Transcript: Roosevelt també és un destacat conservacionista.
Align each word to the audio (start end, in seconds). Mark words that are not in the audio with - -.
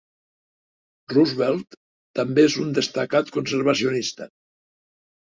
Roosevelt 1.15 1.79
també 2.21 2.49
és 2.51 2.59
un 2.65 2.75
destacat 2.81 3.33
conservacionista. 3.39 4.33